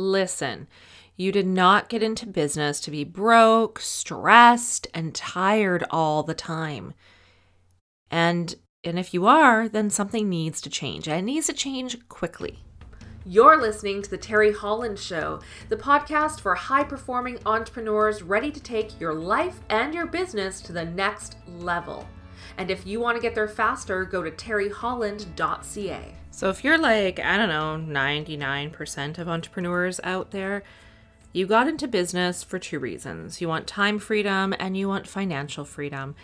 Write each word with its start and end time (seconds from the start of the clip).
listen, 0.00 0.66
you 1.16 1.32
did 1.32 1.46
not 1.46 1.88
get 1.88 2.02
into 2.02 2.26
business 2.26 2.80
to 2.80 2.90
be 2.90 3.04
broke, 3.04 3.78
stressed, 3.78 4.86
and 4.94 5.14
tired 5.14 5.84
all 5.90 6.22
the 6.22 6.34
time. 6.34 6.94
And 8.10 8.54
and 8.82 8.98
if 8.98 9.12
you 9.12 9.26
are, 9.26 9.68
then 9.68 9.90
something 9.90 10.30
needs 10.30 10.62
to 10.62 10.70
change. 10.70 11.06
And 11.06 11.18
it 11.18 11.22
needs 11.22 11.46
to 11.48 11.52
change 11.52 12.08
quickly. 12.08 12.60
You're 13.26 13.60
listening 13.60 14.00
to 14.00 14.08
The 14.08 14.16
Teri 14.16 14.56
Holland 14.56 14.98
Show, 14.98 15.40
the 15.68 15.76
podcast 15.76 16.40
for 16.40 16.54
high 16.54 16.84
performing 16.84 17.38
entrepreneurs 17.44 18.22
ready 18.22 18.50
to 18.50 18.58
take 18.58 18.98
your 18.98 19.12
life 19.12 19.60
and 19.68 19.92
your 19.92 20.06
business 20.06 20.62
to 20.62 20.72
the 20.72 20.86
next 20.86 21.36
level. 21.46 22.08
And 22.56 22.70
if 22.70 22.86
you 22.86 22.98
want 22.98 23.16
to 23.16 23.22
get 23.22 23.34
there 23.34 23.46
faster, 23.46 24.06
go 24.06 24.22
to 24.22 24.30
teriholland.ca. 24.30 26.14
So 26.40 26.48
if 26.48 26.64
you're 26.64 26.78
like, 26.78 27.20
I 27.20 27.36
don't 27.36 27.50
know, 27.50 27.78
99% 27.92 29.18
of 29.18 29.28
entrepreneurs 29.28 30.00
out 30.02 30.30
there, 30.30 30.62
you 31.34 31.46
got 31.46 31.68
into 31.68 31.86
business 31.86 32.42
for 32.42 32.58
two 32.58 32.78
reasons. 32.78 33.42
You 33.42 33.48
want 33.48 33.66
time 33.66 33.98
freedom 33.98 34.54
and 34.58 34.74
you 34.74 34.88
want 34.88 35.06
financial 35.06 35.66
freedom. 35.66 36.14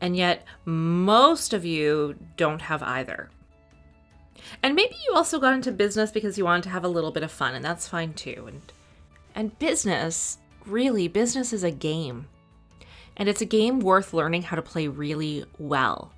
And 0.00 0.16
yet, 0.16 0.44
most 0.64 1.52
of 1.52 1.64
you 1.64 2.16
don't 2.36 2.62
have 2.62 2.82
either. 2.82 3.30
And 4.60 4.74
maybe 4.74 4.96
you 5.06 5.14
also 5.14 5.38
got 5.38 5.54
into 5.54 5.70
business 5.70 6.10
because 6.10 6.36
you 6.36 6.44
wanted 6.44 6.64
to 6.64 6.70
have 6.70 6.82
a 6.82 6.88
little 6.88 7.12
bit 7.12 7.22
of 7.22 7.30
fun, 7.30 7.54
and 7.54 7.64
that's 7.64 7.86
fine 7.86 8.12
too. 8.14 8.46
And 8.48 8.62
and 9.36 9.56
business, 9.60 10.38
really, 10.66 11.06
business 11.06 11.52
is 11.52 11.62
a 11.62 11.70
game. 11.70 12.26
And 13.16 13.28
it's 13.28 13.40
a 13.40 13.44
game 13.46 13.78
worth 13.78 14.12
learning 14.12 14.42
how 14.42 14.56
to 14.56 14.62
play 14.62 14.88
really 14.88 15.44
well. 15.60 16.10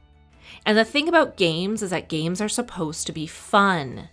And 0.64 0.78
the 0.78 0.84
thing 0.84 1.08
about 1.08 1.36
games 1.36 1.82
is 1.82 1.90
that 1.90 2.08
games 2.08 2.40
are 2.40 2.48
supposed 2.48 3.06
to 3.06 3.12
be 3.12 3.26
fun. 3.26 4.08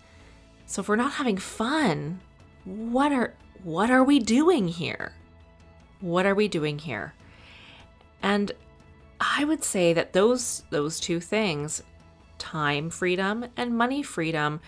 So 0.66 0.82
if 0.82 0.90
we're 0.90 0.96
not 0.96 1.14
having 1.14 1.38
fun, 1.38 2.22
what 2.66 3.12
are 3.12 3.34
what 3.64 3.90
are 3.90 4.04
we 4.04 4.20
doing 4.20 4.68
here? 4.68 5.14
What 6.00 6.26
are 6.26 6.36
we 6.36 6.48
doing 6.48 6.80
here? 6.80 7.14
And 8.22 8.52
I 9.20 9.44
would 9.44 9.64
say 9.64 9.94
that 9.94 10.14
those 10.14 10.64
those 10.70 11.00
two 11.00 11.20
things, 11.20 11.84
time 12.38 12.90
freedom 12.90 13.46
and 13.58 13.78
money 13.78 14.02
freedom, 14.02 14.62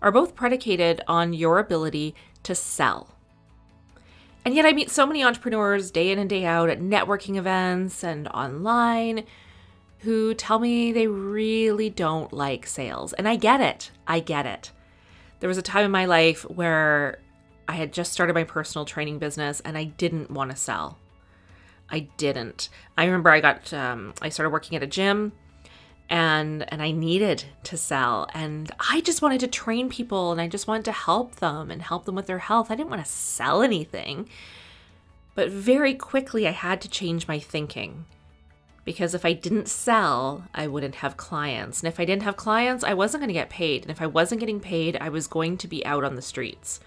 are 0.00 0.12
both 0.12 0.34
predicated 0.34 1.02
on 1.06 1.32
your 1.32 1.58
ability 1.58 2.14
to 2.44 2.54
sell. 2.54 3.14
And 4.44 4.54
yet 4.54 4.64
I 4.64 4.72
meet 4.72 4.90
so 4.90 5.06
many 5.06 5.22
entrepreneurs 5.22 5.90
day 5.90 6.10
in 6.10 6.18
and 6.18 6.30
day 6.30 6.44
out 6.44 6.70
at 6.70 6.80
networking 6.80 7.36
events 7.36 8.02
and 8.02 8.28
online 8.28 9.24
who 10.00 10.34
tell 10.34 10.58
me 10.58 10.92
they 10.92 11.06
really 11.06 11.90
don't 11.90 12.32
like 12.32 12.66
sales. 12.66 13.12
And 13.14 13.28
I 13.28 13.36
get 13.36 13.60
it. 13.60 13.90
I 14.06 14.20
get 14.20 14.46
it. 14.46 14.70
There 15.40 15.48
was 15.48 15.58
a 15.58 15.62
time 15.62 15.84
in 15.84 15.90
my 15.90 16.04
life 16.04 16.42
where 16.42 17.18
I 17.66 17.72
had 17.72 17.92
just 17.92 18.12
started 18.12 18.34
my 18.34 18.44
personal 18.44 18.84
training 18.84 19.18
business 19.18 19.60
and 19.60 19.76
I 19.76 19.84
didn't 19.84 20.30
want 20.30 20.50
to 20.50 20.56
sell. 20.56 20.98
I 21.90 22.00
didn't. 22.16 22.68
I 22.96 23.04
remember 23.04 23.30
I 23.30 23.40
got 23.40 23.72
um, 23.72 24.14
I 24.20 24.28
started 24.28 24.50
working 24.50 24.76
at 24.76 24.82
a 24.82 24.86
gym 24.86 25.32
and 26.10 26.70
and 26.72 26.82
I 26.82 26.90
needed 26.90 27.44
to 27.64 27.76
sell 27.76 28.28
and 28.32 28.70
I 28.90 29.00
just 29.02 29.20
wanted 29.20 29.40
to 29.40 29.46
train 29.48 29.88
people 29.88 30.32
and 30.32 30.40
I 30.40 30.48
just 30.48 30.66
wanted 30.66 30.86
to 30.86 30.92
help 30.92 31.36
them 31.36 31.70
and 31.70 31.82
help 31.82 32.04
them 32.04 32.14
with 32.14 32.26
their 32.26 32.38
health. 32.38 32.70
I 32.70 32.74
didn't 32.74 32.90
want 32.90 33.04
to 33.04 33.10
sell 33.10 33.62
anything. 33.62 34.28
But 35.34 35.50
very 35.50 35.94
quickly 35.94 36.48
I 36.48 36.52
had 36.52 36.80
to 36.82 36.88
change 36.90 37.28
my 37.28 37.38
thinking. 37.38 38.06
Because 38.88 39.12
if 39.14 39.26
I 39.26 39.34
didn't 39.34 39.68
sell, 39.68 40.44
I 40.54 40.66
wouldn't 40.66 40.94
have 40.94 41.18
clients. 41.18 41.82
And 41.82 41.92
if 41.92 42.00
I 42.00 42.06
didn't 42.06 42.22
have 42.22 42.38
clients, 42.38 42.82
I 42.82 42.94
wasn't 42.94 43.20
going 43.20 43.28
to 43.28 43.34
get 43.34 43.50
paid. 43.50 43.82
And 43.82 43.90
if 43.90 44.00
I 44.00 44.06
wasn't 44.06 44.40
getting 44.40 44.60
paid, 44.60 44.96
I 44.98 45.10
was 45.10 45.26
going 45.26 45.58
to 45.58 45.68
be 45.68 45.84
out 45.84 46.04
on 46.04 46.14
the 46.14 46.22
streets. 46.22 46.80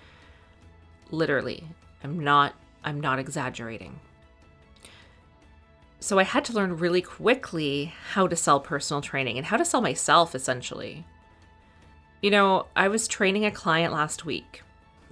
Literally. 1.11 1.67
I'm 2.03 2.19
not 2.19 2.55
I'm 2.83 2.99
not 2.99 3.19
exaggerating. 3.19 3.99
So 5.99 6.17
I 6.17 6.23
had 6.23 6.43
to 6.45 6.53
learn 6.53 6.77
really 6.77 7.03
quickly 7.03 7.93
how 8.13 8.25
to 8.25 8.35
sell 8.35 8.59
personal 8.59 9.01
training 9.01 9.37
and 9.37 9.45
how 9.45 9.57
to 9.57 9.63
sell 9.63 9.79
myself 9.79 10.33
essentially. 10.33 11.05
You 12.19 12.31
know, 12.31 12.65
I 12.75 12.87
was 12.87 13.07
training 13.07 13.45
a 13.45 13.51
client 13.51 13.93
last 13.93 14.25
week 14.25 14.63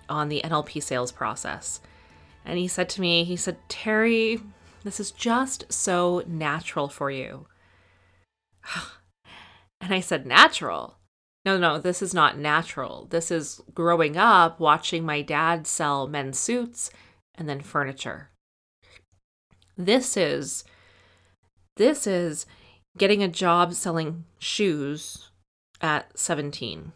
on 0.10 0.30
the 0.30 0.42
NLP 0.44 0.82
sales 0.82 1.12
process. 1.12 1.82
And 2.44 2.58
he 2.58 2.68
said 2.68 2.90
to 2.90 3.02
me, 3.02 3.26
he 3.26 3.36
said, 3.36 3.58
"Teri, 3.70 4.42
this 4.84 5.00
is 5.00 5.12
just 5.12 5.72
so 5.72 6.24
natural 6.28 6.88
for 6.88 7.12
you." 7.12 7.48
And 9.82 9.94
I 9.94 10.02
said, 10.02 10.26
"Natural?" 10.26 10.98
No, 11.46 11.58
no, 11.58 11.80
this 11.80 12.02
is 12.02 12.14
not 12.14 12.38
natural. 12.38 13.08
This 13.10 13.32
is 13.32 13.62
growing 13.74 14.18
up 14.18 14.60
watching 14.60 15.06
my 15.06 15.22
dad 15.22 15.66
sell 15.66 16.06
men's 16.06 16.38
suits 16.38 16.92
and 17.36 17.48
then 17.48 17.62
furniture. 17.62 18.30
This 19.78 20.18
is 20.18 20.66
this 21.78 22.06
is 22.06 22.46
getting 22.98 23.24
a 23.24 23.30
job 23.30 23.74
selling 23.74 24.26
shoes 24.38 25.32
at 25.82 26.18
17. 26.20 26.92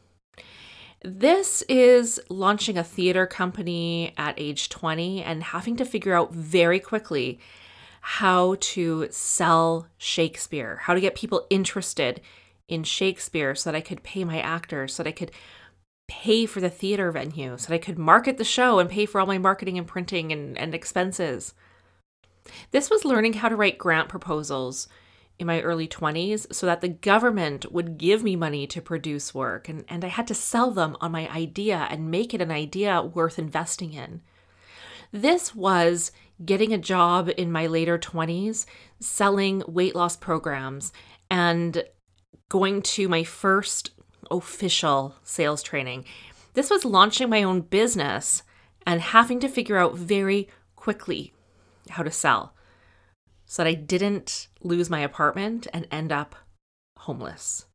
This 1.02 1.62
is 1.70 2.20
launching 2.30 2.78
a 2.78 2.84
theater 2.84 3.26
company 3.26 4.14
at 4.18 4.36
age 4.38 4.68
20 4.68 5.24
and 5.24 5.42
having 5.44 5.78
to 5.78 5.86
figure 5.86 6.14
out 6.14 6.34
very 6.34 6.82
quickly 6.82 7.40
how 8.06 8.56
to 8.60 9.08
sell 9.12 9.88
Shakespeare, 9.98 10.82
how 10.82 10.94
to 10.94 11.00
get 11.00 11.16
people 11.16 11.48
interested 11.50 12.20
in 12.68 12.84
Shakespeare 12.84 13.56
so 13.56 13.72
that 13.72 13.78
I 13.78 13.82
could 13.82 14.04
pay 14.04 14.26
my 14.26 14.42
actors, 14.42 14.94
so 14.94 15.04
that 15.04 15.10
I 15.10 15.14
could 15.14 15.32
pay 16.10 16.46
for 16.46 16.60
the 16.60 16.70
theater 16.70 17.14
venue, 17.14 17.58
so 17.58 17.70
that 17.70 17.76
I 17.76 17.78
could 17.78 17.98
market 17.98 18.38
the 18.38 18.44
show 18.44 18.80
and 18.80 18.90
pay 18.90 19.06
for 19.06 19.22
all 19.22 19.26
my 19.26 19.38
marketing 19.38 19.78
and 19.78 19.88
printing 19.88 20.34
and, 20.34 20.58
and 20.58 20.76
expenses. 20.76 21.54
This 22.72 22.90
was 22.90 23.06
learning 23.06 23.34
how 23.34 23.48
to 23.48 23.56
write 23.56 23.78
grant 23.78 24.10
proposals 24.10 24.90
in 25.40 25.48
my 25.48 25.62
early 25.62 25.88
20s 25.88 26.54
so 26.54 26.66
that 26.66 26.82
the 26.82 26.90
government 26.90 27.72
would 27.72 27.98
give 27.98 28.22
me 28.22 28.36
money 28.36 28.68
to 28.68 28.82
produce 28.82 29.34
work 29.34 29.70
and, 29.70 29.86
and 29.88 30.04
I 30.04 30.10
had 30.10 30.28
to 30.28 30.36
sell 30.36 30.72
them 30.72 30.98
on 31.00 31.14
my 31.14 31.30
idea 31.30 31.88
and 31.90 32.12
make 32.12 32.34
it 32.34 32.42
an 32.42 32.52
idea 32.52 33.02
worth 33.02 33.40
investing 33.40 33.94
in. 33.94 34.22
This 35.14 35.56
was 35.56 36.12
getting 36.46 36.74
a 36.74 36.78
job 36.78 37.30
in 37.38 37.52
my 37.52 37.68
later 37.68 37.98
20s 37.98 38.66
selling 39.00 39.64
weight 39.68 39.96
loss 39.96 40.16
programs 40.16 40.92
and 41.30 41.84
going 42.50 42.82
to 42.82 43.08
my 43.08 43.24
first 43.24 43.92
official 44.30 45.16
sales 45.24 45.64
training. 45.64 46.06
This 46.54 46.70
was 46.70 46.86
launching 46.86 47.30
my 47.30 47.44
own 47.44 47.62
business 47.62 48.44
and 48.86 49.02
having 49.02 49.40
to 49.40 49.48
figure 49.48 49.78
out 49.78 49.98
very 49.98 50.50
quickly 50.76 51.34
how 51.90 52.04
to 52.04 52.12
sell 52.12 52.54
so 53.46 53.64
that 53.64 53.70
I 53.70 53.74
didn't 53.74 54.48
lose 54.62 54.90
my 54.90 55.00
apartment 55.00 55.68
and 55.74 55.88
end 55.92 56.12
up 56.12 56.36
homeless. 57.00 57.66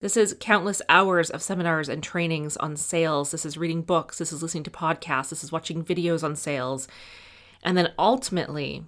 This 0.00 0.16
is 0.16 0.36
countless 0.38 0.82
hours 0.88 1.30
of 1.30 1.42
seminars 1.42 1.88
and 1.88 2.02
trainings 2.02 2.56
on 2.58 2.76
sales. 2.76 3.30
This 3.30 3.46
is 3.46 3.56
reading 3.56 3.80
books. 3.80 4.18
This 4.18 4.32
is 4.32 4.42
listening 4.42 4.64
to 4.64 4.70
podcasts. 4.70 5.30
This 5.30 5.42
is 5.42 5.50
watching 5.50 5.82
videos 5.82 6.22
on 6.22 6.36
sales. 6.36 6.86
And 7.62 7.78
then 7.78 7.92
ultimately, 7.98 8.84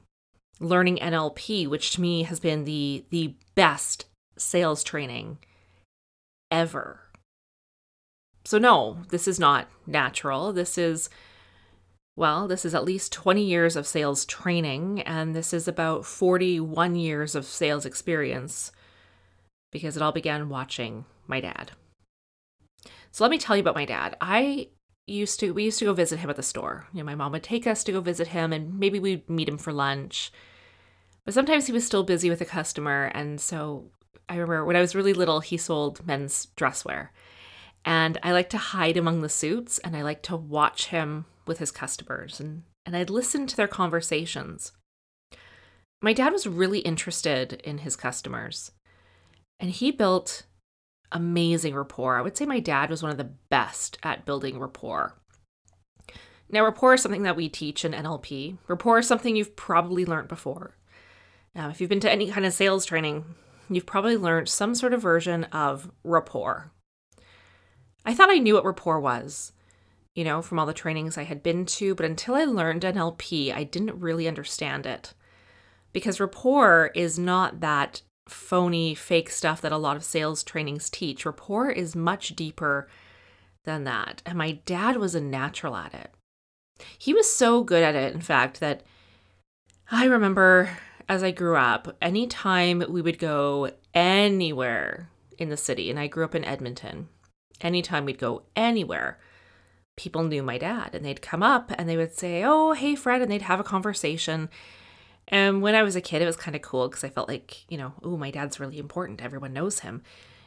learning 0.60 0.98
NLP, 0.98 1.66
which 1.66 1.92
to 1.92 2.02
me 2.02 2.24
has 2.24 2.40
been 2.40 2.64
the, 2.64 3.04
the 3.08 3.34
best 3.54 4.04
sales 4.36 4.84
training 4.84 5.38
ever. 6.50 7.00
So, 8.44 8.58
no, 8.58 8.98
this 9.08 9.26
is 9.26 9.40
not 9.40 9.68
natural. 9.86 10.52
This 10.52 10.76
is, 10.76 11.08
well, 12.16 12.46
this 12.46 12.66
is 12.66 12.74
at 12.74 12.84
least 12.84 13.12
20 13.12 13.42
years 13.42 13.76
of 13.76 13.86
sales 13.86 14.26
training, 14.26 15.00
and 15.02 15.34
this 15.34 15.54
is 15.54 15.66
about 15.66 16.04
41 16.04 16.96
years 16.96 17.34
of 17.34 17.46
sales 17.46 17.86
experience 17.86 18.72
because 19.70 19.96
it 19.96 20.02
all 20.02 20.12
began 20.12 20.48
watching 20.48 21.04
my 21.26 21.40
dad. 21.40 21.72
So, 23.10 23.24
let 23.24 23.30
me 23.30 23.38
tell 23.38 23.56
you 23.56 23.60
about 23.60 23.74
my 23.74 23.84
dad. 23.84 24.16
I 24.20 24.68
used 25.06 25.40
to, 25.40 25.52
we 25.52 25.64
used 25.64 25.78
to 25.78 25.86
go 25.86 25.94
visit 25.94 26.18
him 26.18 26.30
at 26.30 26.36
the 26.36 26.42
store. 26.42 26.86
You 26.92 26.98
know, 26.98 27.04
my 27.04 27.14
mom 27.14 27.32
would 27.32 27.42
take 27.42 27.66
us 27.66 27.82
to 27.84 27.92
go 27.92 28.00
visit 28.00 28.28
him, 28.28 28.52
and 28.52 28.78
maybe 28.78 28.98
we'd 29.00 29.28
meet 29.28 29.48
him 29.48 29.58
for 29.58 29.72
lunch. 29.72 30.30
But 31.24 31.34
sometimes 31.34 31.66
he 31.66 31.72
was 31.72 31.84
still 31.84 32.04
busy 32.04 32.30
with 32.30 32.40
a 32.40 32.46
customer, 32.46 33.10
and 33.14 33.40
so 33.40 33.90
I 34.28 34.34
remember 34.34 34.64
when 34.64 34.76
I 34.76 34.80
was 34.80 34.94
really 34.94 35.14
little, 35.14 35.40
he 35.40 35.56
sold 35.56 36.06
men's 36.06 36.46
dress 36.56 36.84
wear. 36.84 37.12
And 37.84 38.18
I 38.22 38.32
like 38.32 38.50
to 38.50 38.58
hide 38.58 38.96
among 38.96 39.22
the 39.22 39.28
suits 39.28 39.78
and 39.78 39.96
I 39.96 40.02
like 40.02 40.22
to 40.24 40.36
watch 40.36 40.86
him 40.86 41.24
with 41.46 41.58
his 41.58 41.70
customers 41.70 42.38
and, 42.40 42.64
and 42.84 42.96
I'd 42.96 43.10
listen 43.10 43.46
to 43.46 43.56
their 43.56 43.68
conversations. 43.68 44.72
My 46.02 46.12
dad 46.12 46.32
was 46.32 46.46
really 46.46 46.80
interested 46.80 47.54
in 47.64 47.78
his 47.78 47.96
customers 47.96 48.72
and 49.60 49.70
he 49.70 49.90
built 49.90 50.44
amazing 51.12 51.74
rapport. 51.74 52.16
I 52.16 52.22
would 52.22 52.36
say 52.36 52.46
my 52.46 52.60
dad 52.60 52.90
was 52.90 53.02
one 53.02 53.10
of 53.12 53.18
the 53.18 53.32
best 53.50 53.98
at 54.02 54.24
building 54.24 54.58
rapport. 54.58 55.14
Now, 56.50 56.64
rapport 56.64 56.94
is 56.94 57.02
something 57.02 57.24
that 57.24 57.36
we 57.36 57.48
teach 57.48 57.84
in 57.84 57.92
NLP. 57.92 58.56
Rapport 58.68 59.00
is 59.00 59.06
something 59.06 59.36
you've 59.36 59.56
probably 59.56 60.06
learned 60.06 60.28
before. 60.28 60.76
Now, 61.54 61.68
if 61.68 61.80
you've 61.80 61.90
been 61.90 62.00
to 62.00 62.10
any 62.10 62.30
kind 62.30 62.46
of 62.46 62.54
sales 62.54 62.86
training, 62.86 63.24
you've 63.68 63.86
probably 63.86 64.16
learned 64.16 64.48
some 64.48 64.74
sort 64.74 64.94
of 64.94 65.02
version 65.02 65.44
of 65.44 65.90
rapport. 66.04 66.72
I 68.04 68.14
thought 68.14 68.30
I 68.30 68.38
knew 68.38 68.54
what 68.54 68.64
rapport 68.64 69.00
was, 69.00 69.52
you 70.14 70.24
know, 70.24 70.40
from 70.40 70.58
all 70.58 70.66
the 70.66 70.72
trainings 70.72 71.18
I 71.18 71.24
had 71.24 71.42
been 71.42 71.66
to, 71.66 71.94
but 71.94 72.06
until 72.06 72.34
I 72.34 72.44
learned 72.44 72.82
NLP, 72.82 73.52
I 73.54 73.64
didn't 73.64 74.00
really 74.00 74.26
understand 74.26 74.86
it. 74.86 75.12
Because 75.92 76.20
rapport 76.20 76.90
is 76.94 77.18
not 77.18 77.60
that 77.60 78.02
phony, 78.30 78.94
fake 78.94 79.30
stuff 79.30 79.60
that 79.60 79.72
a 79.72 79.76
lot 79.76 79.96
of 79.96 80.04
sales 80.04 80.42
trainings 80.42 80.90
teach. 80.90 81.26
Rapport 81.26 81.70
is 81.70 81.96
much 81.96 82.36
deeper 82.36 82.88
than 83.64 83.84
that. 83.84 84.22
And 84.24 84.38
my 84.38 84.52
dad 84.64 84.96
was 84.96 85.14
a 85.14 85.20
natural 85.20 85.76
at 85.76 85.94
it. 85.94 86.12
He 86.98 87.12
was 87.12 87.30
so 87.30 87.62
good 87.64 87.82
at 87.82 87.94
it, 87.94 88.14
in 88.14 88.20
fact, 88.20 88.60
that 88.60 88.82
I 89.90 90.04
remember 90.04 90.70
as 91.08 91.22
I 91.22 91.30
grew 91.30 91.56
up, 91.56 91.96
anytime 92.02 92.82
we 92.88 93.00
would 93.00 93.18
go 93.18 93.70
anywhere 93.94 95.08
in 95.38 95.48
the 95.48 95.56
city, 95.56 95.90
and 95.90 95.98
I 95.98 96.06
grew 96.06 96.24
up 96.24 96.34
in 96.34 96.44
Edmonton, 96.44 97.08
anytime 97.60 98.04
we'd 98.04 98.18
go 98.18 98.42
anywhere, 98.54 99.18
people 99.96 100.22
knew 100.22 100.42
my 100.42 100.58
dad 100.58 100.94
and 100.94 101.04
they'd 101.04 101.22
come 101.22 101.42
up 101.42 101.72
and 101.76 101.88
they 101.88 101.96
would 101.96 102.14
say, 102.14 102.44
Oh, 102.44 102.72
hey, 102.72 102.94
Fred, 102.94 103.22
and 103.22 103.30
they'd 103.30 103.42
have 103.42 103.60
a 103.60 103.64
conversation. 103.64 104.48
And 105.28 105.60
when 105.60 105.74
I 105.74 105.82
was 105.82 105.94
a 105.94 106.00
kid, 106.00 106.22
it 106.22 106.26
was 106.26 106.36
kind 106.36 106.56
of 106.56 106.62
cool 106.62 106.88
because 106.88 107.04
I 107.04 107.10
felt 107.10 107.28
like, 107.28 107.70
you 107.70 107.76
know, 107.76 107.92
oh, 108.02 108.16
my 108.16 108.30
dad's 108.30 108.58
really 108.58 108.78
important. 108.78 109.22
Everyone 109.22 109.52
knows 109.52 109.80
him. 109.80 110.02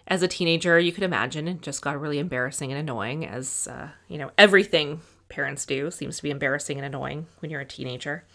As 0.07 0.23
a 0.23 0.27
teenager, 0.27 0.79
you 0.79 0.91
could 0.91 1.03
imagine 1.03 1.47
it 1.47 1.61
just 1.61 1.83
got 1.83 2.01
really 2.01 2.17
embarrassing 2.17 2.71
and 2.71 2.79
annoying, 2.79 3.25
as, 3.25 3.67
uh, 3.67 3.89
you 4.07 4.17
know, 4.17 4.31
everything 4.37 5.01
parents 5.29 5.65
do 5.65 5.91
seems 5.91 6.17
to 6.17 6.23
be 6.23 6.31
embarrassing 6.31 6.77
and 6.77 6.85
annoying 6.85 7.27
when 7.39 7.51
you're 7.51 7.61
a 7.61 7.65
teenager. 7.65 8.25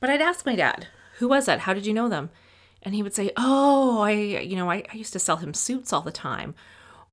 But 0.00 0.10
I'd 0.10 0.20
ask 0.20 0.44
my 0.44 0.56
dad, 0.56 0.88
who 1.18 1.28
was 1.28 1.46
that? 1.46 1.60
How 1.60 1.72
did 1.72 1.86
you 1.86 1.94
know 1.94 2.08
them? 2.08 2.30
And 2.82 2.94
he 2.94 3.02
would 3.02 3.14
say, 3.14 3.30
oh, 3.36 4.00
I, 4.00 4.10
you 4.12 4.56
know, 4.56 4.70
I, 4.70 4.84
I 4.92 4.96
used 4.96 5.12
to 5.12 5.18
sell 5.18 5.36
him 5.36 5.54
suits 5.54 5.92
all 5.92 6.02
the 6.02 6.12
time. 6.12 6.54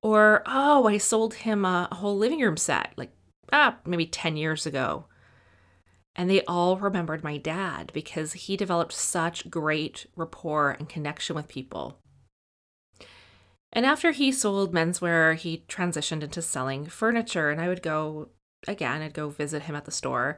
Or, 0.02 0.44
oh, 0.46 0.88
I 0.88 0.98
sold 0.98 1.36
him 1.36 1.66
a, 1.66 1.88
a 1.92 1.96
whole 1.96 2.18
living 2.18 2.40
room 2.40 2.58
set, 2.58 2.94
like, 2.98 3.12
ah, 3.52 3.78
maybe 3.86 4.06
10 4.06 4.38
years 4.38 4.66
ago. 4.66 5.06
And 6.16 6.30
they 6.30 6.42
all 6.46 6.78
remembered 6.78 7.24
my 7.24 7.38
dad 7.38 7.92
because 7.94 8.34
he 8.34 8.56
developed 8.56 8.94
such 8.94 9.50
great 9.50 10.06
rapport 10.16 10.72
and 10.72 10.88
connection 10.88 11.36
with 11.36 11.50
people. 11.50 12.00
And 13.74 13.86
after 13.86 14.12
he 14.12 14.32
sold 14.32 14.74
menswear, 14.74 15.36
he 15.36 15.66
transitioned 15.68 16.24
into 16.24 16.42
selling 16.42 16.86
furniture. 16.86 17.50
And 17.50 17.60
I 17.60 17.68
would 17.68 17.82
go, 17.82 18.30
again, 18.66 19.02
I'd 19.02 19.14
go 19.14 19.28
visit 19.28 19.64
him 19.64 19.76
at 19.76 19.84
the 19.84 19.92
store. 19.92 20.38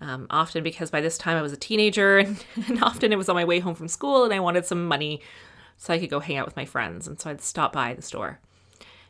Um, 0.00 0.26
often 0.28 0.64
because 0.64 0.90
by 0.90 1.00
this 1.00 1.16
time 1.16 1.36
I 1.38 1.42
was 1.42 1.52
a 1.52 1.56
teenager, 1.56 2.18
and, 2.18 2.44
and 2.66 2.82
often 2.82 3.12
it 3.12 3.18
was 3.18 3.28
on 3.28 3.36
my 3.36 3.44
way 3.44 3.60
home 3.60 3.76
from 3.76 3.88
school, 3.88 4.24
and 4.24 4.34
I 4.34 4.40
wanted 4.40 4.66
some 4.66 4.86
money 4.86 5.22
so 5.76 5.94
I 5.94 6.00
could 6.00 6.10
go 6.10 6.20
hang 6.20 6.36
out 6.36 6.46
with 6.46 6.56
my 6.56 6.64
friends. 6.64 7.06
And 7.06 7.20
so 7.20 7.30
I'd 7.30 7.40
stop 7.40 7.72
by 7.72 7.94
the 7.94 8.02
store. 8.02 8.40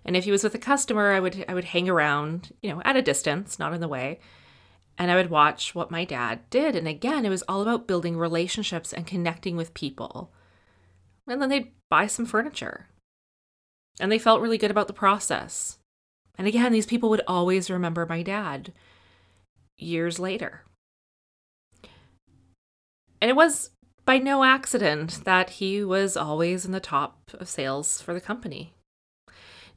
And 0.04 0.16
if 0.16 0.24
he 0.24 0.30
was 0.30 0.44
with 0.44 0.54
a 0.54 0.58
customer, 0.58 1.12
I 1.12 1.20
would 1.20 1.44
I 1.48 1.54
would 1.54 1.64
hang 1.64 1.88
around, 1.88 2.52
you 2.62 2.70
know, 2.70 2.82
at 2.84 2.96
a 2.96 3.02
distance, 3.02 3.58
not 3.58 3.72
in 3.72 3.80
the 3.80 3.88
way 3.88 4.20
and 4.98 5.10
I 5.10 5.16
would 5.16 5.30
watch 5.30 5.74
what 5.74 5.90
my 5.90 6.04
dad 6.04 6.40
did. 6.50 6.74
And 6.74 6.88
again, 6.88 7.24
it 7.26 7.30
was 7.30 7.42
all 7.42 7.62
about 7.62 7.86
building 7.86 8.16
relationships 8.16 8.92
and 8.92 9.06
connecting 9.06 9.56
with 9.56 9.74
people. 9.74 10.32
And 11.28 11.40
then 11.40 11.48
they'd 11.48 11.72
buy 11.90 12.06
some 12.06 12.26
furniture. 12.26 12.88
And 14.00 14.10
they 14.10 14.18
felt 14.18 14.40
really 14.40 14.58
good 14.58 14.70
about 14.70 14.86
the 14.86 14.92
process. 14.92 15.78
And 16.38 16.46
again, 16.46 16.72
these 16.72 16.86
people 16.86 17.10
would 17.10 17.22
always 17.26 17.70
remember 17.70 18.06
my 18.06 18.22
dad 18.22 18.72
years 19.78 20.18
later. 20.18 20.62
And 23.20 23.30
it 23.30 23.36
was 23.36 23.70
by 24.04 24.18
no 24.18 24.44
accident 24.44 25.24
that 25.24 25.50
he 25.50 25.82
was 25.82 26.16
always 26.16 26.64
in 26.64 26.72
the 26.72 26.80
top 26.80 27.18
of 27.34 27.48
sales 27.48 28.00
for 28.00 28.14
the 28.14 28.20
company. 28.20 28.74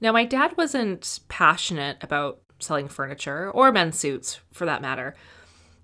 Now, 0.01 0.11
my 0.11 0.23
dad 0.23 0.55
wasn't 0.55 1.19
passionate 1.27 1.97
about 2.01 2.41
selling 2.59 2.87
furniture 2.87 3.49
or 3.51 3.71
men's 3.71 3.99
suits 3.99 4.39
for 4.51 4.65
that 4.65 4.81
matter. 4.81 5.15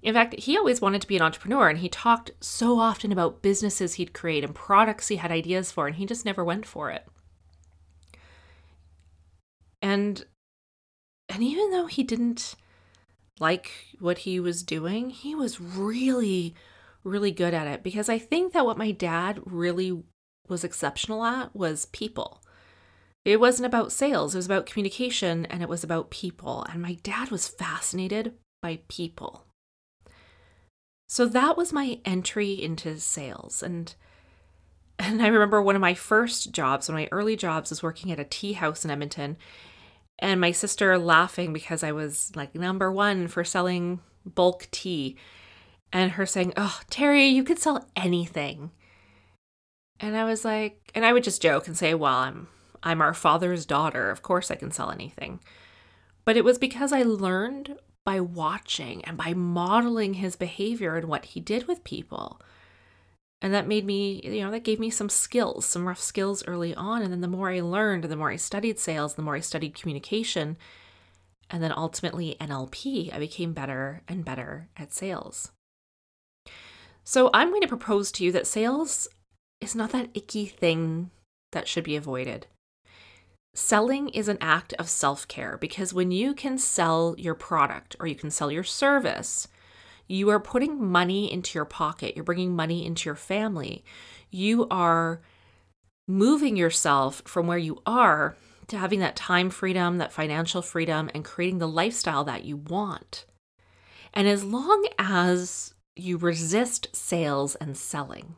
In 0.01 0.13
fact, 0.13 0.35
he 0.35 0.55
always 0.55 0.81
wanted 0.81 1.01
to 1.01 1.07
be 1.07 1.15
an 1.15 1.23
entrepreneur 1.23 1.67
and 1.67 1.79
he 1.79 1.89
talked 1.89 2.31
so 2.39 2.79
often 2.79 3.11
about 3.11 3.41
businesses 3.41 3.95
he'd 3.95 4.13
create 4.13 4.43
and 4.43 4.53
products 4.53 5.07
he 5.07 5.15
had 5.15 5.31
ideas 5.31 5.71
for, 5.71 5.87
and 5.87 5.95
he 5.95 6.05
just 6.05 6.25
never 6.25 6.43
went 6.43 6.65
for 6.65 6.91
it. 6.91 7.07
And 9.81 10.25
and 11.27 11.41
even 11.41 11.71
though 11.71 11.87
he 11.87 12.03
didn't 12.03 12.55
like 13.39 13.71
what 13.99 14.19
he 14.19 14.39
was 14.39 14.61
doing, 14.61 15.09
he 15.09 15.33
was 15.33 15.59
really 15.59 16.53
really 17.03 17.31
good 17.31 17.53
at 17.53 17.67
it 17.67 17.83
because 17.83 18.09
I 18.09 18.19
think 18.19 18.53
that 18.53 18.65
what 18.65 18.77
my 18.77 18.91
dad 18.91 19.39
really 19.45 20.03
was 20.47 20.63
exceptional 20.63 21.23
at 21.23 21.55
was 21.55 21.85
people. 21.87 22.41
It 23.25 23.39
wasn't 23.39 23.65
about 23.65 23.91
sales, 23.91 24.35
it 24.35 24.37
was 24.37 24.45
about 24.45 24.67
communication 24.67 25.45
and 25.47 25.63
it 25.63 25.69
was 25.69 25.83
about 25.83 26.11
people. 26.11 26.63
And 26.71 26.81
my 26.81 26.93
dad 27.01 27.31
was 27.31 27.47
fascinated 27.47 28.35
by 28.61 28.79
people. 28.87 29.45
So 31.07 31.25
that 31.27 31.57
was 31.57 31.73
my 31.73 31.99
entry 32.05 32.53
into 32.53 32.99
sales. 32.99 33.61
And 33.63 33.95
and 34.97 35.21
I 35.21 35.27
remember 35.27 35.61
one 35.61 35.75
of 35.75 35.81
my 35.81 35.93
first 35.93 36.51
jobs, 36.51 36.87
one 36.87 36.97
of 36.97 37.01
my 37.01 37.09
early 37.11 37.35
jobs 37.35 37.69
was 37.69 37.83
working 37.83 38.11
at 38.11 38.19
a 38.19 38.23
tea 38.23 38.53
house 38.53 38.85
in 38.85 38.91
Edmonton. 38.91 39.37
And 40.19 40.39
my 40.39 40.51
sister 40.51 40.97
laughing 40.97 41.51
because 41.51 41.83
I 41.83 41.91
was 41.91 42.31
like 42.35 42.55
number 42.55 42.91
one 42.91 43.27
for 43.27 43.43
selling 43.43 43.99
bulk 44.23 44.67
tea. 44.71 45.17
And 45.91 46.11
her 46.11 46.25
saying, 46.25 46.53
Oh, 46.55 46.79
Teri, 46.89 47.31
you 47.31 47.43
could 47.43 47.59
sell 47.59 47.87
anything. 47.95 48.71
And 49.99 50.15
I 50.15 50.23
was 50.25 50.45
like, 50.45 50.91
and 50.95 51.05
I 51.05 51.11
would 51.11 51.23
just 51.23 51.41
joke 51.41 51.67
and 51.67 51.77
say, 51.77 51.93
Well, 51.93 52.15
I'm 52.15 52.47
I'm 52.85 53.01
our 53.01 53.13
father's 53.13 53.65
daughter. 53.65 54.09
Of 54.11 54.21
course, 54.21 54.49
I 54.49 54.55
can 54.55 54.71
sell 54.71 54.91
anything. 54.91 55.39
But 56.23 56.37
it 56.37 56.45
was 56.45 56.57
because 56.57 56.93
I 56.93 57.03
learned 57.03 57.77
by 58.05 58.19
watching 58.19 59.03
and 59.05 59.17
by 59.17 59.33
modeling 59.33 60.15
his 60.15 60.35
behavior 60.35 60.95
and 60.95 61.07
what 61.07 61.25
he 61.25 61.39
did 61.39 61.67
with 61.67 61.83
people. 61.83 62.39
And 63.41 63.53
that 63.53 63.67
made 63.67 63.85
me, 63.85 64.21
you 64.23 64.43
know, 64.43 64.51
that 64.51 64.63
gave 64.63 64.79
me 64.79 64.89
some 64.89 65.09
skills, 65.09 65.65
some 65.65 65.87
rough 65.87 65.99
skills 65.99 66.43
early 66.47 66.73
on. 66.73 67.01
And 67.01 67.11
then 67.11 67.21
the 67.21 67.27
more 67.27 67.49
I 67.49 67.59
learned, 67.59 68.05
the 68.05 68.15
more 68.15 68.29
I 68.29 68.37
studied 68.37 68.79
sales, 68.79 69.15
the 69.15 69.21
more 69.21 69.35
I 69.35 69.39
studied 69.39 69.75
communication, 69.75 70.57
and 71.49 71.61
then 71.61 71.73
ultimately 71.75 72.37
NLP, 72.39 73.13
I 73.13 73.19
became 73.19 73.53
better 73.53 74.01
and 74.07 74.25
better 74.25 74.69
at 74.77 74.93
sales. 74.93 75.51
So 77.03 77.29
I'm 77.33 77.49
going 77.49 77.61
to 77.61 77.67
propose 77.67 78.11
to 78.13 78.23
you 78.23 78.31
that 78.31 78.47
sales 78.47 79.07
is 79.61 79.75
not 79.75 79.91
that 79.91 80.09
icky 80.13 80.45
thing 80.45 81.11
that 81.51 81.67
should 81.67 81.83
be 81.83 81.95
avoided. 81.95 82.47
Selling 83.57 84.09
is 84.09 84.27
an 84.27 84.37
act 84.41 84.73
of 84.73 84.89
self 84.89 85.27
care 85.29 85.57
because 85.57 85.93
when 85.93 86.11
you 86.11 86.33
can 86.33 86.57
sell 86.57 87.15
your 87.17 87.35
product 87.35 87.95
or 88.01 88.05
you 88.05 88.13
can 88.13 88.29
sell 88.29 88.51
your 88.51 88.65
service, 88.65 89.47
you 90.07 90.29
are 90.29 90.41
putting 90.41 90.85
money 90.85 91.31
into 91.31 91.57
your 91.57 91.63
pocket. 91.63 92.15
You're 92.15 92.25
bringing 92.25 92.53
money 92.53 92.85
into 92.85 93.07
your 93.07 93.15
family. 93.15 93.85
You 94.29 94.67
are 94.69 95.21
moving 96.05 96.57
yourself 96.57 97.21
from 97.25 97.47
where 97.47 97.57
you 97.57 97.81
are 97.85 98.35
to 98.67 98.77
having 98.77 98.99
that 98.99 99.15
time 99.15 99.49
freedom, 99.49 99.99
that 99.99 100.11
financial 100.11 100.61
freedom, 100.61 101.09
and 101.13 101.23
creating 101.23 101.59
the 101.59 101.67
lifestyle 101.67 102.25
that 102.25 102.43
you 102.43 102.57
want. 102.57 103.25
And 104.13 104.27
as 104.27 104.43
long 104.43 104.85
as 104.99 105.73
you 105.95 106.17
resist 106.17 106.93
sales 106.93 107.55
and 107.55 107.77
selling, 107.77 108.35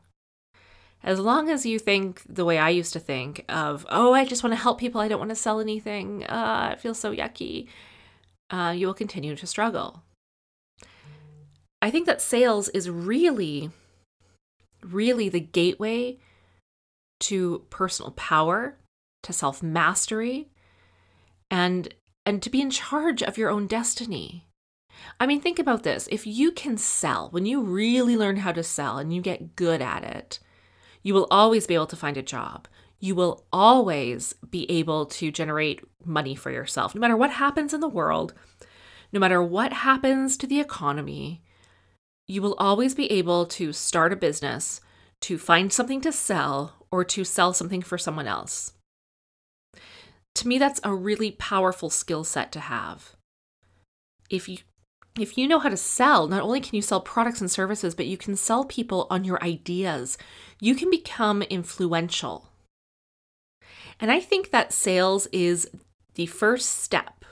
as 1.08 1.22
long 1.22 1.50
as 1.50 1.66
you 1.66 1.80
think 1.80 2.22
the 2.28 2.44
way 2.44 2.58
I 2.58 2.70
used 2.70 2.92
to 2.92 3.00
think 3.00 3.46
of, 3.48 3.86
oh, 3.90 4.14
I 4.14 4.26
just 4.26 4.44
want 4.44 4.52
to 4.52 4.62
help 4.62 4.78
people, 4.78 5.00
I 5.00 5.08
don't 5.08 5.20
want 5.20 5.30
to 5.30 5.36
sell 5.36 5.62
anything, 5.62 6.26
uh, 6.26 6.72
it 6.74 6.82
feels 6.82 7.00
so 7.00 7.16
yucky, 7.16 7.70
uh, 8.50 8.74
you 8.76 8.88
will 8.88 8.94
continue 8.94 9.34
to 9.38 9.48
struggle. 9.48 10.04
I 11.82 11.90
think 11.92 12.08
that 12.08 12.22
sales 12.22 12.68
is 12.70 12.90
really, 12.90 13.72
really 14.84 15.30
the 15.30 15.40
gateway 15.40 16.18
to 17.22 17.64
personal 17.70 18.12
power, 18.12 18.78
to 19.24 19.32
self 19.32 19.64
mastery, 19.64 20.50
and 21.50 21.94
and 22.26 22.44
to 22.44 22.50
be 22.50 22.60
in 22.60 22.70
charge 22.70 23.24
of 23.24 23.38
your 23.38 23.50
own 23.50 23.66
destiny. 23.68 24.46
I 25.22 25.26
mean, 25.26 25.40
think 25.40 25.58
about 25.58 25.84
this. 25.84 26.10
If 26.12 26.28
you 26.28 26.52
can 26.52 26.76
sell, 26.76 27.30
when 27.30 27.46
you 27.46 27.62
really 27.62 28.18
learn 28.18 28.38
how 28.38 28.52
to 28.52 28.64
sell 28.64 28.98
and 28.98 29.14
you 29.14 29.22
get 29.22 29.56
good 29.56 29.82
at 29.82 30.04
it, 30.04 30.40
you 31.04 31.14
will 31.14 31.28
always 31.32 31.68
be 31.68 31.76
able 31.76 31.88
to 31.88 31.96
find 31.96 32.18
a 32.18 32.22
job. 32.22 32.68
You 33.00 33.16
will 33.16 33.46
always 33.54 34.34
be 34.50 34.70
able 34.72 35.06
to 35.08 35.32
generate 35.32 35.82
money 36.04 36.36
for 36.36 36.52
yourself. 36.52 36.96
No 36.96 37.02
matter 37.02 37.18
what 37.18 37.32
happens 37.32 37.74
in 37.74 37.80
the 37.80 37.88
world, 37.88 38.34
no 39.12 39.20
matter 39.20 39.42
what 39.42 39.72
happens 39.72 40.36
to 40.38 40.48
the 40.48 40.60
economy, 40.60 41.44
you 42.28 42.42
will 42.42 42.56
always 42.58 42.94
be 42.94 43.12
able 43.12 43.46
to 43.46 43.72
start 43.72 44.12
a 44.12 44.18
business, 44.18 44.82
to 45.22 45.38
find 45.38 45.72
something 45.72 46.02
to 46.02 46.12
sell, 46.12 46.86
or 46.92 47.04
to 47.06 47.24
sell 47.24 47.54
something 47.54 47.82
for 47.82 47.98
someone 47.98 48.28
else. 48.28 48.74
To 50.36 50.48
me, 50.48 50.58
that's 50.58 50.82
a 50.84 50.94
really 50.94 51.32
powerful 51.32 51.90
skill 51.90 52.24
set 52.24 52.52
to 52.52 52.60
have. 52.60 53.16
If 54.30 54.50
you 54.50 54.58
if 55.20 55.38
you 55.38 55.48
know 55.48 55.60
how 55.60 55.70
to 55.70 55.78
sell, 55.78 56.28
not 56.28 56.44
only 56.44 56.60
can 56.60 56.76
you 56.76 56.82
sell 56.82 57.02
products 57.02 57.42
and 57.42 57.50
services, 57.50 57.96
but 57.96 58.08
you 58.08 58.18
can 58.18 58.36
sell 58.36 58.66
people 58.66 59.08
on 59.10 59.24
your 59.24 59.42
ideas. 59.44 60.18
You 60.60 60.76
can 60.76 60.90
become 60.90 61.42
influential. 61.44 62.50
And 64.00 64.12
I 64.12 64.20
think 64.20 64.52
that 64.52 64.74
sales 64.74 65.28
is 65.32 65.70
the 66.16 66.28
first 66.28 66.70
step 66.70 67.26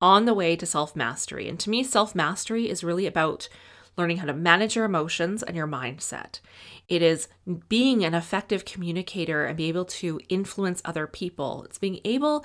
on 0.00 0.24
the 0.24 0.34
way 0.34 0.56
to 0.56 0.66
self 0.66 0.94
mastery. 0.96 1.48
And 1.48 1.58
to 1.60 1.70
me, 1.70 1.82
self 1.82 2.14
mastery 2.14 2.68
is 2.68 2.84
really 2.84 3.06
about 3.06 3.48
learning 3.96 4.18
how 4.18 4.26
to 4.26 4.34
manage 4.34 4.76
your 4.76 4.84
emotions 4.84 5.42
and 5.42 5.56
your 5.56 5.66
mindset. 5.66 6.40
It 6.88 7.02
is 7.02 7.28
being 7.68 8.04
an 8.04 8.14
effective 8.14 8.64
communicator 8.64 9.46
and 9.46 9.56
be 9.56 9.68
able 9.68 9.86
to 9.86 10.20
influence 10.28 10.82
other 10.84 11.06
people. 11.06 11.64
It's 11.64 11.78
being 11.78 12.00
able 12.04 12.44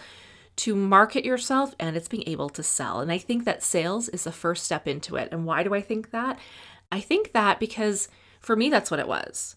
to 0.61 0.75
market 0.75 1.25
yourself 1.25 1.73
and 1.79 1.97
it's 1.97 2.07
being 2.07 2.23
able 2.27 2.49
to 2.49 2.61
sell. 2.61 2.99
And 2.99 3.11
I 3.11 3.17
think 3.17 3.45
that 3.45 3.63
sales 3.63 4.09
is 4.09 4.25
the 4.25 4.31
first 4.31 4.63
step 4.63 4.87
into 4.87 5.15
it. 5.15 5.29
And 5.31 5.45
why 5.45 5.63
do 5.63 5.73
I 5.73 5.81
think 5.81 6.11
that? 6.11 6.37
I 6.91 6.99
think 6.99 7.31
that 7.33 7.59
because 7.59 8.07
for 8.39 8.55
me, 8.55 8.69
that's 8.69 8.91
what 8.91 8.99
it 8.99 9.07
was. 9.07 9.55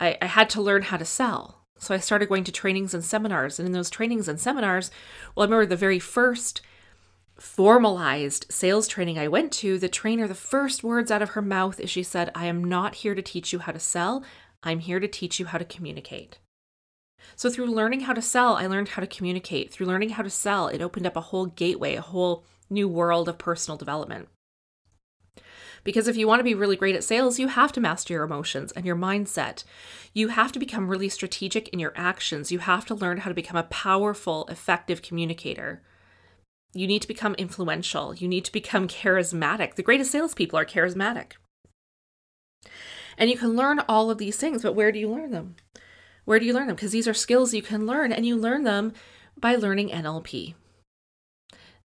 I, 0.00 0.18
I 0.20 0.26
had 0.26 0.50
to 0.50 0.62
learn 0.62 0.82
how 0.82 0.96
to 0.96 1.04
sell. 1.04 1.66
So 1.78 1.94
I 1.94 1.98
started 1.98 2.28
going 2.28 2.42
to 2.44 2.52
trainings 2.52 2.94
and 2.94 3.04
seminars. 3.04 3.60
And 3.60 3.66
in 3.66 3.72
those 3.72 3.90
trainings 3.90 4.26
and 4.26 4.40
seminars, 4.40 4.90
well, 5.34 5.44
I 5.44 5.46
remember 5.46 5.66
the 5.66 5.76
very 5.76 6.00
first 6.00 6.62
formalized 7.38 8.46
sales 8.50 8.88
training 8.88 9.18
I 9.18 9.28
went 9.28 9.52
to, 9.52 9.78
the 9.78 9.88
trainer, 9.88 10.26
the 10.26 10.34
first 10.34 10.82
words 10.82 11.12
out 11.12 11.22
of 11.22 11.30
her 11.30 11.42
mouth 11.42 11.78
is 11.78 11.90
she 11.90 12.02
said, 12.02 12.32
I 12.34 12.46
am 12.46 12.64
not 12.64 12.96
here 12.96 13.14
to 13.14 13.22
teach 13.22 13.52
you 13.52 13.60
how 13.60 13.72
to 13.72 13.80
sell. 13.80 14.24
I'm 14.64 14.80
here 14.80 14.98
to 14.98 15.08
teach 15.08 15.38
you 15.38 15.46
how 15.46 15.58
to 15.58 15.64
communicate. 15.64 16.38
So, 17.36 17.50
through 17.50 17.66
learning 17.66 18.00
how 18.00 18.12
to 18.12 18.22
sell, 18.22 18.54
I 18.54 18.66
learned 18.66 18.90
how 18.90 19.00
to 19.00 19.06
communicate. 19.06 19.72
Through 19.72 19.86
learning 19.86 20.10
how 20.10 20.22
to 20.22 20.30
sell, 20.30 20.68
it 20.68 20.80
opened 20.80 21.06
up 21.06 21.16
a 21.16 21.20
whole 21.20 21.46
gateway, 21.46 21.94
a 21.94 22.00
whole 22.00 22.44
new 22.70 22.88
world 22.88 23.28
of 23.28 23.38
personal 23.38 23.76
development. 23.76 24.28
Because 25.84 26.08
if 26.08 26.16
you 26.16 26.26
want 26.26 26.40
to 26.40 26.44
be 26.44 26.54
really 26.54 26.76
great 26.76 26.96
at 26.96 27.04
sales, 27.04 27.38
you 27.38 27.48
have 27.48 27.70
to 27.72 27.80
master 27.80 28.14
your 28.14 28.24
emotions 28.24 28.72
and 28.72 28.86
your 28.86 28.96
mindset. 28.96 29.64
You 30.14 30.28
have 30.28 30.50
to 30.52 30.58
become 30.58 30.88
really 30.88 31.10
strategic 31.10 31.68
in 31.68 31.78
your 31.78 31.92
actions. 31.94 32.50
You 32.50 32.60
have 32.60 32.86
to 32.86 32.94
learn 32.94 33.18
how 33.18 33.28
to 33.28 33.34
become 33.34 33.58
a 33.58 33.64
powerful, 33.64 34.46
effective 34.46 35.02
communicator. 35.02 35.82
You 36.72 36.86
need 36.86 37.02
to 37.02 37.08
become 37.08 37.34
influential. 37.34 38.14
You 38.14 38.28
need 38.28 38.46
to 38.46 38.52
become 38.52 38.88
charismatic. 38.88 39.74
The 39.74 39.82
greatest 39.82 40.10
salespeople 40.10 40.58
are 40.58 40.64
charismatic. 40.64 41.32
And 43.18 43.30
you 43.30 43.36
can 43.36 43.54
learn 43.54 43.80
all 43.80 44.10
of 44.10 44.18
these 44.18 44.38
things, 44.38 44.62
but 44.62 44.74
where 44.74 44.90
do 44.90 44.98
you 44.98 45.08
learn 45.08 45.30
them? 45.30 45.56
Where 46.24 46.38
do 46.38 46.46
you 46.46 46.52
learn 46.52 46.66
them? 46.66 46.76
Because 46.76 46.92
these 46.92 47.08
are 47.08 47.14
skills 47.14 47.54
you 47.54 47.62
can 47.62 47.86
learn, 47.86 48.12
and 48.12 48.26
you 48.26 48.36
learn 48.36 48.64
them 48.64 48.92
by 49.38 49.56
learning 49.56 49.90
NLP. 49.90 50.54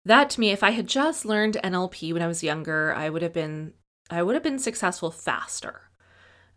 That 0.06 0.30
to 0.32 0.40
me, 0.40 0.52
if 0.52 0.64
I 0.64 0.72
had 0.72 0.88
just 0.88 1.26
learned 1.26 1.58
NLP 1.64 2.14
when 2.14 2.22
I 2.22 2.28
was 2.28 2.44
younger, 2.44 2.94
I 2.94 3.10
would 3.10 3.22
have 3.22 3.34
been 3.34 3.74
I 4.10 4.24
would 4.24 4.36
have 4.36 4.44
been 4.44 4.60
successful 4.60 5.12
faster. 5.12 5.90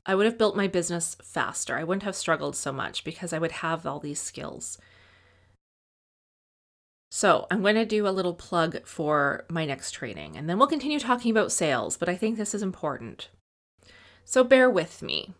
I 0.06 0.14
would 0.14 0.26
have 0.26 0.38
built 0.38 0.56
my 0.56 0.66
business 0.66 1.16
faster. 1.22 1.76
I 1.76 1.84
wouldn't 1.84 2.02
have 2.04 2.16
struggled 2.16 2.56
so 2.56 2.72
much 2.72 3.04
because 3.04 3.32
I 3.32 3.38
would 3.38 3.52
have 3.52 3.86
all 3.86 4.00
these 4.00 4.20
skills. 4.20 4.78
So, 7.10 7.46
I'm 7.50 7.60
going 7.60 7.74
to 7.74 7.84
do 7.84 8.08
a 8.08 8.10
little 8.10 8.32
plug 8.32 8.86
for 8.86 9.44
my 9.50 9.66
next 9.66 9.90
training, 9.90 10.34
and 10.34 10.48
then 10.48 10.56
we'll 10.56 10.66
continue 10.66 10.98
talking 10.98 11.30
about 11.30 11.52
sales, 11.52 11.98
but 11.98 12.08
I 12.08 12.16
think 12.16 12.38
this 12.38 12.54
is 12.54 12.62
important. 12.62 13.28
So, 14.24 14.42
bear 14.42 14.70
with 14.70 15.02
me. 15.02 15.34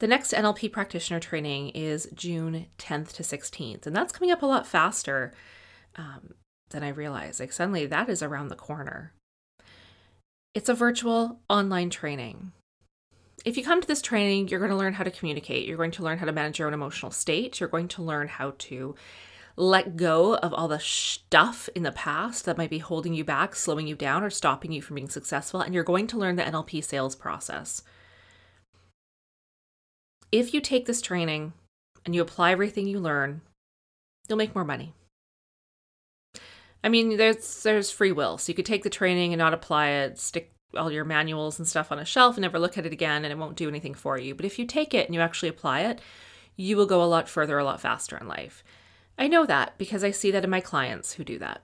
The 0.00 0.06
next 0.08 0.32
NLP 0.32 0.72
practitioner 0.72 1.20
training 1.20 1.68
is 1.70 2.08
June 2.14 2.66
10th 2.78 3.12
to 3.12 3.22
16th, 3.22 3.86
and 3.86 3.94
that's 3.94 4.12
coming 4.12 4.32
up 4.32 4.42
a 4.42 4.46
lot 4.46 4.66
faster 4.66 5.32
um, 5.96 6.34
than 6.70 6.82
I 6.82 6.88
realized. 6.88 7.38
Like, 7.38 7.52
suddenly 7.52 7.86
that 7.86 8.08
is 8.08 8.22
around 8.22 8.48
the 8.48 8.56
corner. 8.56 9.12
It's 10.52 10.68
a 10.68 10.74
virtual 10.74 11.40
online 11.48 11.90
training. 11.90 12.52
If 13.44 13.56
you 13.56 13.64
come 13.64 13.80
to 13.80 13.86
this 13.86 14.02
training, 14.02 14.48
you're 14.48 14.60
going 14.60 14.70
to 14.70 14.76
learn 14.76 14.94
how 14.94 15.04
to 15.04 15.10
communicate. 15.10 15.66
You're 15.66 15.76
going 15.76 15.90
to 15.92 16.02
learn 16.02 16.18
how 16.18 16.26
to 16.26 16.32
manage 16.32 16.58
your 16.58 16.68
own 16.68 16.74
emotional 16.74 17.12
state. 17.12 17.60
You're 17.60 17.68
going 17.68 17.88
to 17.88 18.02
learn 18.02 18.26
how 18.28 18.54
to 18.58 18.94
let 19.56 19.96
go 19.96 20.36
of 20.36 20.52
all 20.52 20.66
the 20.66 20.80
stuff 20.80 21.68
in 21.76 21.84
the 21.84 21.92
past 21.92 22.44
that 22.44 22.58
might 22.58 22.70
be 22.70 22.78
holding 22.78 23.14
you 23.14 23.24
back, 23.24 23.54
slowing 23.54 23.86
you 23.86 23.94
down, 23.94 24.24
or 24.24 24.30
stopping 24.30 24.72
you 24.72 24.82
from 24.82 24.96
being 24.96 25.08
successful. 25.08 25.60
And 25.60 25.72
you're 25.72 25.84
going 25.84 26.08
to 26.08 26.18
learn 26.18 26.36
the 26.36 26.42
NLP 26.42 26.82
sales 26.82 27.14
process. 27.14 27.82
If 30.32 30.52
you 30.52 30.60
take 30.60 30.86
this 30.86 31.00
training 31.00 31.52
and 32.04 32.14
you 32.14 32.22
apply 32.22 32.52
everything 32.52 32.86
you 32.86 32.98
learn, 32.98 33.40
you'll 34.28 34.38
make 34.38 34.54
more 34.54 34.64
money. 34.64 34.94
I 36.82 36.88
mean, 36.88 37.16
there's 37.16 37.62
there's 37.62 37.90
free 37.90 38.12
will. 38.12 38.36
So 38.36 38.50
you 38.50 38.54
could 38.54 38.66
take 38.66 38.82
the 38.82 38.90
training 38.90 39.32
and 39.32 39.38
not 39.38 39.54
apply 39.54 39.88
it, 39.88 40.18
stick 40.18 40.52
all 40.76 40.90
your 40.90 41.04
manuals 41.04 41.58
and 41.58 41.66
stuff 41.66 41.92
on 41.92 41.98
a 41.98 42.04
shelf 42.04 42.36
and 42.36 42.42
never 42.42 42.58
look 42.58 42.76
at 42.76 42.86
it 42.86 42.92
again 42.92 43.24
and 43.24 43.32
it 43.32 43.38
won't 43.38 43.56
do 43.56 43.68
anything 43.68 43.94
for 43.94 44.18
you. 44.18 44.34
But 44.34 44.44
if 44.44 44.58
you 44.58 44.66
take 44.66 44.92
it 44.92 45.06
and 45.06 45.14
you 45.14 45.20
actually 45.20 45.48
apply 45.48 45.80
it, 45.80 46.00
you 46.56 46.76
will 46.76 46.86
go 46.86 47.02
a 47.02 47.06
lot 47.06 47.28
further 47.28 47.58
a 47.58 47.64
lot 47.64 47.80
faster 47.80 48.16
in 48.16 48.28
life. 48.28 48.62
I 49.16 49.28
know 49.28 49.46
that 49.46 49.78
because 49.78 50.04
I 50.04 50.10
see 50.10 50.30
that 50.32 50.44
in 50.44 50.50
my 50.50 50.60
clients 50.60 51.14
who 51.14 51.24
do 51.24 51.38
that. 51.38 51.62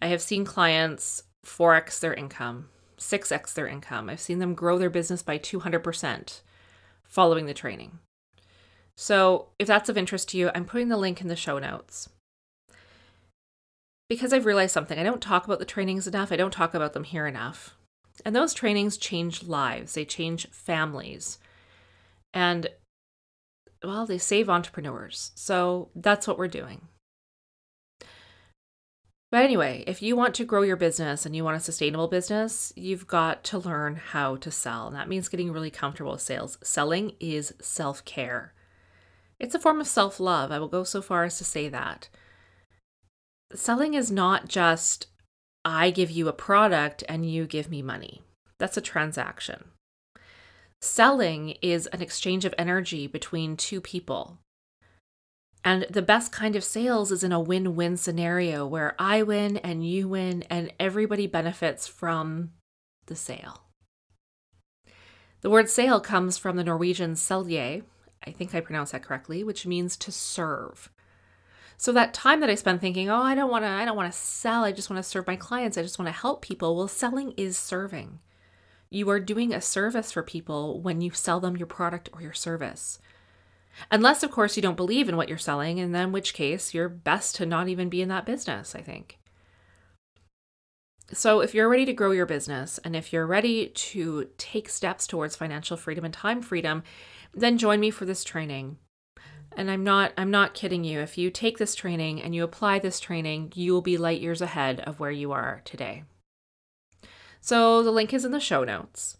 I 0.00 0.06
have 0.08 0.22
seen 0.22 0.44
clients 0.44 1.22
4x 1.46 2.00
their 2.00 2.14
income, 2.14 2.68
6x 2.98 3.54
their 3.54 3.68
income. 3.68 4.08
I've 4.08 4.20
seen 4.20 4.38
them 4.38 4.54
grow 4.54 4.78
their 4.78 4.90
business 4.90 5.22
by 5.22 5.38
200% 5.38 6.40
following 7.12 7.44
the 7.44 7.54
training. 7.54 7.98
So, 8.96 9.48
if 9.58 9.66
that's 9.66 9.88
of 9.88 9.98
interest 9.98 10.30
to 10.30 10.38
you, 10.38 10.50
I'm 10.54 10.64
putting 10.64 10.88
the 10.88 10.96
link 10.96 11.20
in 11.20 11.28
the 11.28 11.36
show 11.36 11.58
notes 11.58 12.08
because 14.08 14.32
I've 14.32 14.46
realized 14.46 14.72
something. 14.72 14.98
I 14.98 15.02
don't 15.02 15.22
talk 15.22 15.44
about 15.44 15.58
the 15.58 15.64
trainings 15.64 16.06
enough, 16.06 16.32
I 16.32 16.36
don't 16.36 16.50
talk 16.50 16.74
about 16.74 16.94
them 16.94 17.04
here 17.04 17.26
enough. 17.26 17.76
And 18.24 18.34
those 18.34 18.54
trainings 18.54 18.96
change 18.96 19.42
lives, 19.44 19.94
they 19.94 20.04
change 20.04 20.48
families. 20.50 21.38
And, 22.32 22.68
well, 23.84 24.06
they 24.06 24.18
save 24.18 24.48
entrepreneurs. 24.48 25.32
So 25.34 25.90
that's 25.94 26.26
what 26.26 26.38
we're 26.38 26.48
doing. 26.48 26.88
But 29.32 29.44
anyway, 29.44 29.82
if 29.86 30.02
you 30.02 30.14
want 30.14 30.34
to 30.34 30.44
grow 30.44 30.60
your 30.60 30.76
business 30.76 31.24
and 31.24 31.34
you 31.34 31.42
want 31.42 31.56
a 31.56 31.60
sustainable 31.60 32.06
business, 32.06 32.70
you've 32.76 33.06
got 33.06 33.42
to 33.44 33.58
learn 33.58 33.96
how 33.96 34.36
to 34.36 34.50
sell. 34.50 34.86
And 34.86 34.94
that 34.94 35.08
means 35.08 35.30
getting 35.30 35.50
really 35.50 35.70
comfortable 35.70 36.12
with 36.12 36.20
sales. 36.20 36.58
Selling 36.62 37.12
is 37.18 37.54
self 37.58 38.04
care, 38.04 38.52
it's 39.40 39.54
a 39.54 39.58
form 39.58 39.80
of 39.80 39.86
self 39.86 40.20
love. 40.20 40.52
I 40.52 40.58
will 40.58 40.68
go 40.68 40.84
so 40.84 41.00
far 41.00 41.24
as 41.24 41.38
to 41.38 41.44
say 41.44 41.70
that 41.70 42.10
selling 43.54 43.94
is 43.94 44.10
not 44.10 44.48
just 44.48 45.06
I 45.64 45.90
give 45.90 46.10
you 46.10 46.28
a 46.28 46.34
product 46.34 47.02
and 47.08 47.24
you 47.24 47.46
give 47.46 47.70
me 47.70 47.80
money. 47.80 48.20
That's 48.58 48.76
a 48.76 48.82
transaction. 48.82 49.64
Selling 50.82 51.56
is 51.62 51.86
an 51.86 52.02
exchange 52.02 52.44
of 52.44 52.54
energy 52.58 53.06
between 53.06 53.56
two 53.56 53.80
people. 53.80 54.41
And 55.64 55.86
the 55.88 56.02
best 56.02 56.32
kind 56.32 56.56
of 56.56 56.64
sales 56.64 57.12
is 57.12 57.22
in 57.22 57.32
a 57.32 57.40
win 57.40 57.76
win 57.76 57.96
scenario 57.96 58.66
where 58.66 58.94
I 58.98 59.22
win 59.22 59.58
and 59.58 59.86
you 59.86 60.08
win 60.08 60.42
and 60.50 60.72
everybody 60.80 61.26
benefits 61.26 61.86
from 61.86 62.50
the 63.06 63.14
sale. 63.14 63.62
The 65.42 65.50
word 65.50 65.68
sale 65.68 66.00
comes 66.00 66.38
from 66.38 66.56
the 66.56 66.64
Norwegian 66.64 67.14
selje, 67.14 67.82
I 68.26 68.30
think 68.30 68.54
I 68.54 68.60
pronounced 68.60 68.92
that 68.92 69.02
correctly, 69.02 69.42
which 69.42 69.66
means 69.66 69.96
to 69.98 70.12
serve. 70.12 70.90
So 71.76 71.92
that 71.92 72.14
time 72.14 72.40
that 72.40 72.50
I 72.50 72.54
spend 72.54 72.80
thinking, 72.80 73.10
"Oh, 73.10 73.22
I 73.22 73.34
don't 73.34 73.50
want 73.50 73.64
to 73.64 73.68
I 73.68 73.84
don't 73.84 73.96
want 73.96 74.12
to 74.12 74.18
sell. 74.18 74.64
I 74.64 74.72
just 74.72 74.88
want 74.88 75.02
to 75.02 75.08
serve 75.08 75.26
my 75.26 75.36
clients. 75.36 75.76
I 75.76 75.82
just 75.82 75.98
want 75.98 76.06
to 76.06 76.12
help 76.12 76.42
people." 76.42 76.76
Well, 76.76 76.88
selling 76.88 77.32
is 77.32 77.58
serving. 77.58 78.20
You 78.88 79.08
are 79.10 79.18
doing 79.18 79.52
a 79.52 79.60
service 79.60 80.12
for 80.12 80.22
people 80.22 80.80
when 80.80 81.00
you 81.00 81.10
sell 81.10 81.40
them 81.40 81.56
your 81.56 81.66
product 81.66 82.08
or 82.12 82.22
your 82.22 82.34
service. 82.34 83.00
Unless, 83.90 84.22
of 84.22 84.30
course, 84.30 84.56
you 84.56 84.62
don't 84.62 84.76
believe 84.76 85.08
in 85.08 85.16
what 85.16 85.28
you're 85.28 85.38
selling, 85.38 85.80
and 85.80 85.94
then 85.94 86.06
in 86.06 86.12
which 86.12 86.34
case 86.34 86.74
you're 86.74 86.88
best 86.88 87.34
to 87.36 87.46
not 87.46 87.68
even 87.68 87.88
be 87.88 88.02
in 88.02 88.08
that 88.08 88.26
business, 88.26 88.74
I 88.74 88.80
think. 88.80 89.18
So, 91.12 91.40
if 91.40 91.54
you're 91.54 91.68
ready 91.68 91.84
to 91.86 91.92
grow 91.92 92.12
your 92.12 92.26
business 92.26 92.78
and 92.84 92.96
if 92.96 93.12
you're 93.12 93.26
ready 93.26 93.68
to 93.68 94.30
take 94.38 94.68
steps 94.68 95.06
towards 95.06 95.36
financial 95.36 95.76
freedom 95.76 96.04
and 96.04 96.14
time 96.14 96.40
freedom, 96.40 96.82
then 97.34 97.58
join 97.58 97.80
me 97.80 97.90
for 97.90 98.06
this 98.06 98.24
training. 98.24 98.78
And 99.54 99.70
I'm 99.70 99.84
not 99.84 100.12
I'm 100.16 100.30
not 100.30 100.54
kidding 100.54 100.84
you. 100.84 101.00
If 101.00 101.18
you 101.18 101.30
take 101.30 101.58
this 101.58 101.74
training 101.74 102.22
and 102.22 102.34
you 102.34 102.44
apply 102.44 102.78
this 102.78 102.98
training, 102.98 103.52
you 103.54 103.72
will 103.72 103.82
be 103.82 103.98
light 103.98 104.22
years 104.22 104.40
ahead 104.40 104.80
of 104.80 105.00
where 105.00 105.10
you 105.10 105.32
are 105.32 105.60
today. 105.64 106.04
So 107.42 107.82
the 107.82 107.90
link 107.90 108.14
is 108.14 108.24
in 108.24 108.32
the 108.32 108.40
show 108.40 108.64
notes. 108.64 109.18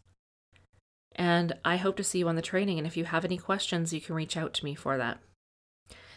And 1.16 1.52
I 1.64 1.76
hope 1.76 1.96
to 1.96 2.04
see 2.04 2.18
you 2.18 2.28
on 2.28 2.36
the 2.36 2.42
training 2.42 2.78
and 2.78 2.86
if 2.86 2.96
you 2.96 3.04
have 3.04 3.24
any 3.24 3.36
questions, 3.36 3.92
you 3.92 4.00
can 4.00 4.14
reach 4.14 4.36
out 4.36 4.54
to 4.54 4.64
me 4.64 4.74
for 4.74 4.96
that. 4.96 5.18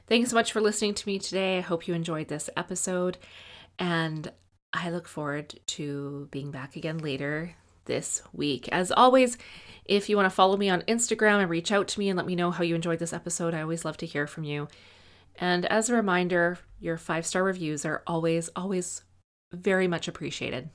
Thanks 0.07 0.29
so 0.29 0.35
much 0.35 0.51
for 0.51 0.61
listening 0.61 0.93
to 0.93 1.07
me 1.07 1.19
today. 1.19 1.57
I 1.57 1.61
hope 1.61 1.87
you 1.87 1.93
enjoyed 1.93 2.27
this 2.27 2.49
episode 2.55 3.17
and 3.79 4.31
I 4.71 4.89
look 4.89 5.07
forward 5.07 5.59
to 5.67 6.27
being 6.31 6.51
back 6.51 6.75
again 6.75 6.99
later 6.99 7.55
this 7.85 8.21
week. 8.33 8.67
As 8.71 8.91
always, 8.91 9.37
if 9.85 10.09
you 10.09 10.15
want 10.15 10.25
to 10.25 10.35
follow 10.35 10.57
me 10.57 10.69
on 10.69 10.81
Instagram 10.83 11.41
and 11.41 11.49
reach 11.49 11.71
out 11.71 11.87
to 11.89 11.99
me 11.99 12.09
and 12.09 12.17
let 12.17 12.25
me 12.25 12.35
know 12.35 12.51
how 12.51 12.63
you 12.63 12.75
enjoyed 12.75 12.99
this 12.99 13.13
episode, 13.13 13.53
I 13.53 13.61
always 13.61 13.85
love 13.85 13.97
to 13.97 14.05
hear 14.05 14.27
from 14.27 14.43
you. 14.43 14.67
And 15.37 15.65
as 15.65 15.89
a 15.89 15.95
reminder, 15.95 16.59
your 16.79 16.97
five 16.97 17.25
star 17.25 17.43
reviews 17.43 17.85
are 17.85 18.03
always, 18.07 18.49
always 18.55 19.03
very 19.51 19.87
much 19.87 20.07
appreciated. 20.07 20.69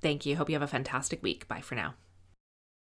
Thank 0.00 0.24
you. 0.24 0.36
Hope 0.36 0.48
you 0.48 0.54
have 0.54 0.62
a 0.62 0.66
fantastic 0.66 1.22
week. 1.22 1.46
Bye 1.48 1.60
for 1.60 1.74
now. 1.74 1.94